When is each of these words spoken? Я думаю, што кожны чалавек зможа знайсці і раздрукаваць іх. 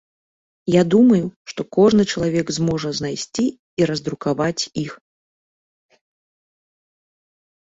Я 0.75 0.83
думаю, 0.93 1.25
што 1.51 1.61
кожны 1.77 2.03
чалавек 2.13 2.47
зможа 2.57 2.89
знайсці 3.01 3.45
і 3.83 3.91
раздрукаваць 3.91 4.69
іх. 4.87 4.97